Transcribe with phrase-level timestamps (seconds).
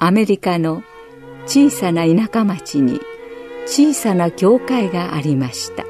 [0.00, 0.84] アメリカの
[1.46, 3.00] 小さな田舎町に
[3.66, 5.84] 小さな教会がありました。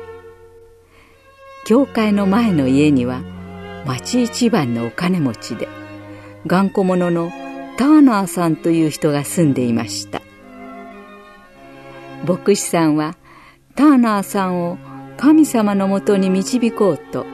[1.66, 3.20] 教会の前の家には
[3.84, 5.68] 町一番のお金持ちで
[6.46, 7.30] 頑固者の
[7.76, 10.22] ターナーさんという人が住んでいました。
[12.26, 13.14] 牧師さんは
[13.74, 14.78] ターナーさんを
[15.18, 17.26] 神様のもとに導こうと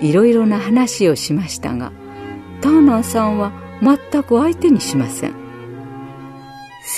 [0.00, 1.92] いろいろな話をしましたが
[2.62, 3.52] ターナーさんは
[3.82, 5.45] 全く相手にしません。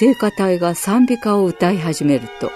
[0.01, 2.53] 聖歌隊が賛美歌を歌い始めると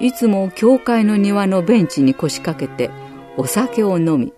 [0.00, 2.90] いつも教会の庭のベンチに腰掛けて
[3.36, 4.32] お酒を飲み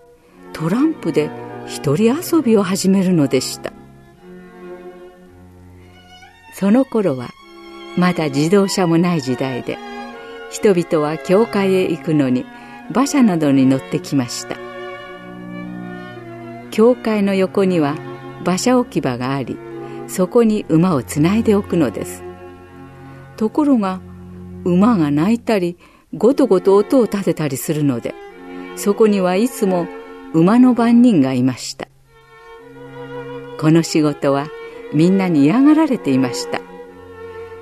[0.53, 1.31] トランプで
[1.69, 3.73] 一人遊びを始めるのでした。
[6.55, 7.29] その頃は
[7.97, 9.79] まだ自動車もない時代で
[10.51, 12.45] 人々は教会へ行くのに
[12.91, 14.57] 馬車などに乗ってきました。
[16.73, 17.95] 教会の横には
[18.43, 19.57] 馬車置き場があり
[20.09, 22.24] そこに馬をつないでおくのです。
[23.37, 24.01] ところが
[24.65, 25.77] 馬が鳴いたり
[26.15, 28.15] ごとごと音を立てたりするので
[28.77, 29.87] そこにはいつも
[30.33, 31.89] 馬の番人がいました。
[33.59, 34.49] この仕事は
[34.93, 36.61] みんなに嫌がられていました。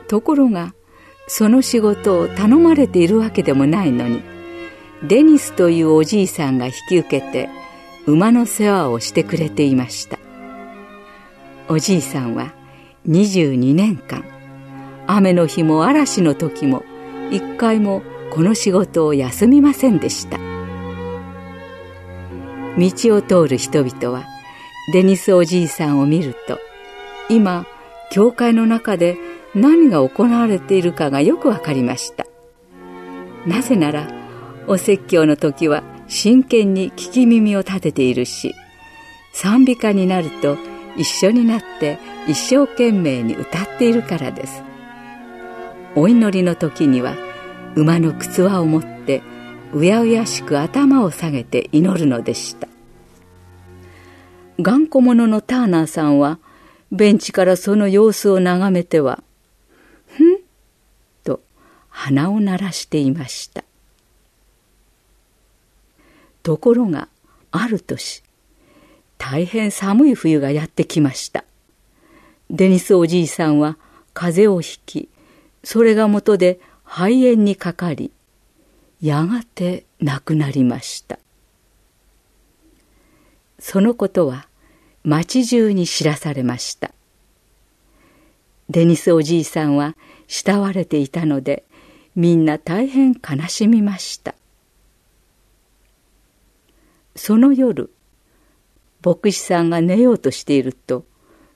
[0.09, 0.75] ところが
[1.27, 4.23] その仕事を頼まれているわけでもないのに
[5.03, 7.49] デニスというおじいさんが引き受けて
[8.07, 10.19] 馬の世話をしてくれていました。
[11.69, 12.53] おじいさんは
[13.09, 14.25] 22年間
[15.07, 16.85] 雨の日も嵐の時も
[17.31, 20.39] 一回もこの仕事を休みませんでした。
[22.79, 24.25] 道を通る人々は
[24.93, 26.59] デニスおじいさんを見ると
[27.29, 27.67] 今
[28.11, 29.17] 教会の中で
[29.55, 32.27] 何が行われているかがよくわかりました。
[33.47, 34.09] なぜなら
[34.67, 38.55] お説教の時は真剣に聞き耳を立てているし
[39.33, 40.57] 賛美歌になると
[40.97, 41.99] 一緒になって
[42.29, 44.63] 一生懸命に歌っているからです。
[45.95, 47.17] お祈りの時には
[47.75, 49.23] 馬の靴輪を持って
[49.75, 52.69] うやうやしく頭を下げて祈るのでした。
[54.61, 56.39] 頑固者のターナーさんは
[56.91, 59.23] ベンチからその様子を眺めては
[60.07, 60.39] 「ふん?」
[61.25, 61.41] と
[61.89, 63.65] 鼻を鳴らしていました。
[66.43, 67.09] ところが
[67.51, 68.23] ある年
[69.19, 71.45] 大変寒い冬がやってきました。
[72.51, 73.77] デニスおじいさんは
[74.13, 75.09] 風邪をひき
[75.65, 78.13] それがもとで肺炎にかかり
[79.01, 81.19] やがて亡くなりました。
[83.59, 84.49] そのことは
[85.05, 86.93] 町中に知らされました。
[88.71, 89.97] デニスおじいさんは
[90.27, 91.65] 慕われていたので
[92.15, 94.35] みんな大変悲しみました。
[97.15, 97.91] その夜
[99.05, 101.05] 牧師さんが寝ようとしていると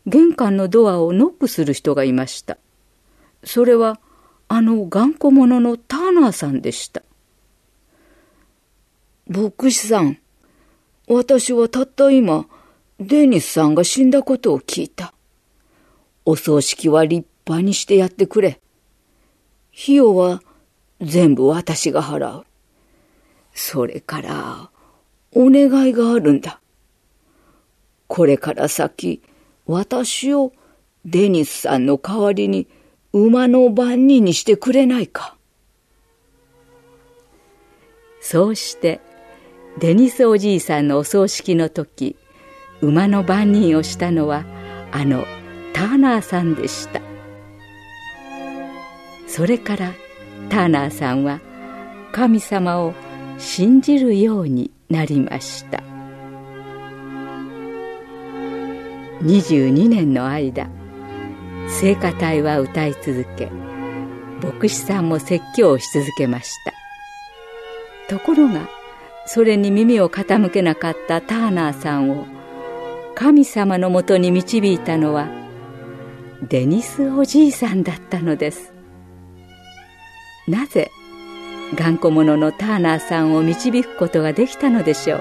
[0.06, 2.58] 玄関のドアをノックする人がいました。
[3.46, 4.00] それは
[4.48, 7.02] あの頑固者のターナーさんでした。
[9.28, 10.18] 牧師さん
[11.08, 12.46] 私はたった今
[12.98, 15.14] デニスさんが死んだことを聞いた。
[16.24, 18.60] お葬式は立派にしてやってくれ。
[19.72, 20.42] 費用は
[21.00, 22.46] 全部私が払う。
[23.54, 24.70] それから
[25.32, 26.60] お願いがあるんだ。
[28.08, 29.22] これから先、
[29.66, 30.52] 私を
[31.04, 32.66] デニスさんの代わりに
[33.24, 35.36] 馬の番人にしてくれないか。
[38.20, 39.00] そうして、
[39.78, 42.16] デニスおじいさんのお葬式の時、
[42.80, 44.44] 馬の番人をしたのは、
[44.92, 45.24] あの
[45.72, 47.00] ターナーさんでした。
[49.26, 49.92] それから
[50.48, 51.40] ターナーさんは
[52.12, 52.94] 神様を
[53.38, 55.82] 信じるようになりました
[59.22, 60.70] 22年の間
[61.68, 63.50] 聖歌隊は歌い続け
[64.42, 66.72] 牧師さんも説教をし続けました。
[68.08, 68.68] ところが
[69.26, 72.26] それに耳を傾けなかったターナーさんを
[73.14, 75.28] 神様のもとに導いたのは
[76.48, 78.72] デニスおじいさんだったのです。
[80.46, 80.90] なぜ
[81.74, 85.20] 頑固者のターナーさんを導くことができたのでしょう。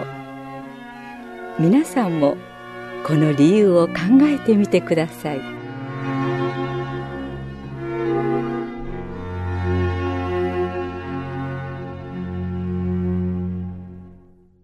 [1.57, 2.38] 皆さんも
[3.03, 3.94] この理由を考
[4.24, 5.65] えてみてください。